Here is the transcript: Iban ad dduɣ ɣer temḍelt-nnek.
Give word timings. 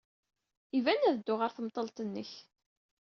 Iban 0.77 1.05
ad 1.09 1.13
dduɣ 1.17 1.39
ɣer 1.41 1.51
temḍelt-nnek. 1.53 2.31